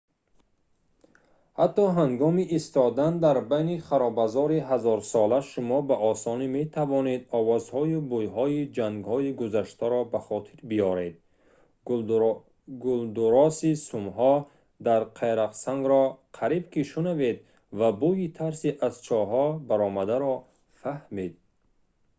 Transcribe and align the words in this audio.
ҳатто 1.59 1.83
ҳангоми 1.97 2.43
истодан 2.57 3.13
дар 3.25 3.37
байни 3.51 3.75
харобазори 3.87 4.59
ҳазорсола 4.69 5.39
шумо 5.51 5.79
ба 5.87 5.95
осонӣ 6.11 6.47
метавонед 6.59 7.21
овозҳою 7.39 7.99
бӯйҳои 8.11 8.61
ҷангҳои 8.77 9.29
гузаштаро 9.41 10.01
ба 10.11 10.19
хотир 10.27 10.57
биёред 10.71 11.15
гулдурроси 12.83 13.71
сумҳо 13.89 14.33
дар 14.87 15.01
қайроқсангро 15.19 16.03
қариб 16.37 16.63
ки 16.73 16.81
шунавед 16.91 17.37
ва 17.79 17.89
бӯйи 18.01 18.27
тарси 18.39 18.69
аз 18.87 18.93
чоҳҳо 19.07 19.45
баромадаро 19.69 20.33
фаҳмед 20.79 21.33